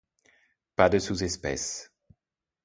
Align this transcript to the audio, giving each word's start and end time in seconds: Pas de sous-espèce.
Pas 0.75 0.89
de 0.89 0.97
sous-espèce. 0.97 1.91